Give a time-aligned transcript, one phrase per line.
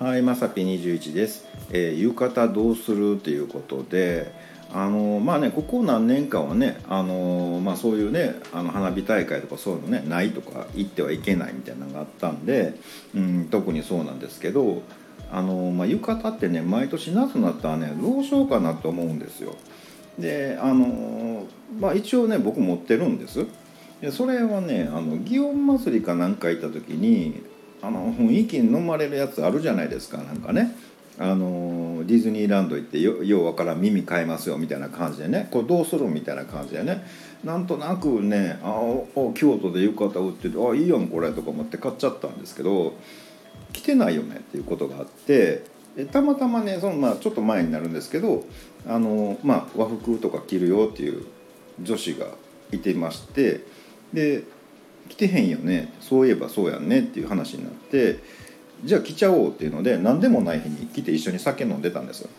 [0.00, 4.32] はいまさぴ21です、えー浴衣どうするということで
[4.72, 12.76] あのまあねここ何年かはねあの、まあ、そういうねあの花火大会とかそういうのねないとか行ってはいけないみたいなのがあったんで、
[13.14, 14.80] うん、特にそうなんですけど
[15.30, 19.54] あの、まあ、浴衣ってね毎年夏になったらねどうしようかなと思うんですよ。
[20.18, 21.44] であの、
[21.78, 23.44] まあ、一応ね僕持ってるんです。
[24.00, 27.42] でそれはねあの祇園祭りかなんか行った時に
[27.82, 30.76] あの雰囲気に飲まれるやつあるじゃないですかなんかね。
[31.18, 35.48] あのディズニーランド行ってよようわからん耳買えますよみたいな感じでね。
[35.50, 37.04] これどうするみたいな感じでね。
[37.44, 42.94] なんとなくねあお京都で浴衣売っててあいいやんこれとか思って買っちゃったんですけど
[43.72, 45.64] 着てないよねっていうことがあって
[46.12, 48.44] たまたまねその、まあ、ちょっと前になるんですけど
[48.86, 51.26] あの、まあ、和服とか着るよっていう
[51.80, 52.26] 女子が
[52.72, 53.64] いてまして
[54.12, 54.44] で
[55.10, 58.20] 着てへんよねそういえばそうやんねっていう話になって
[58.84, 62.30] じゃあ着ちゃおうっていうので何でもない日に来て一緒に酒飲んでたんですよ。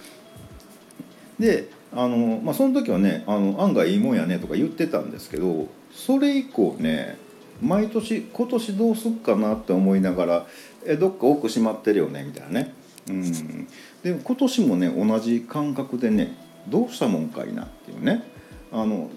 [1.40, 7.18] であの、まあ、その時はねあの案外いいもんやねとか言ってたんですけどそれ以降ね
[7.62, 10.48] 毎年今年どうすっかなって思いながら
[10.86, 12.74] えどっか奥閉まってるよねみたいなね。
[13.10, 13.68] うん、
[14.04, 16.36] で今年もね同じ感覚でね
[16.68, 18.24] どうしたもんかいなっていうね
[18.72, 19.10] あの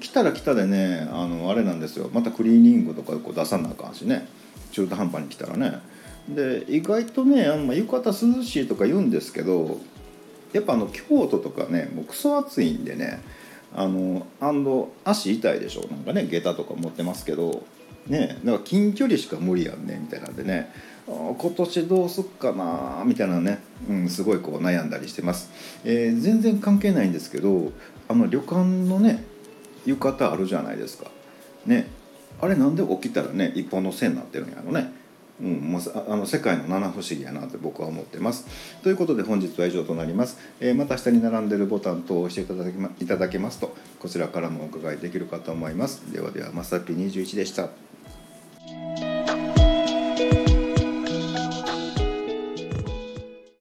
[0.00, 2.10] 来たら来たでねあのあれなんですよ。
[2.12, 4.28] またクリーニングとかこう出さなあかんしね。
[4.72, 5.80] 中途半端に来たらね。
[6.28, 9.80] で意外とねあの浴衣涼しいとか言うんですけど
[10.52, 13.22] やっぱあの京都とかねもうクソ暑いんでね
[13.74, 15.86] あのアンド足痛いでしょ。
[15.88, 17.64] なんかね下駄とか持ってますけど
[18.08, 20.72] ねだから近距離しか無理やんねみたいなんでね。
[21.06, 25.50] 今年どうすっかなみたいなね、うん、すごいこう悩んだりしてます、
[25.84, 27.70] えー全然関係ないんですけど
[28.08, 29.22] あの旅館のね
[29.86, 31.10] 浴衣あるじゃないですか
[31.64, 31.88] ね
[32.40, 34.92] あれなんで起きたらね一本の線になってるんやろね
[35.40, 38.46] うん、もうあの世界の七不思議やなって僕は思ってます。
[38.82, 40.38] ということで本日は以上となります。
[40.60, 46.10] えーまた下に並んでるボタン等を押していただきまいただけますとこちらからもお伺いできるかと思います。
[46.12, 47.85] ではではまさぴ21でした。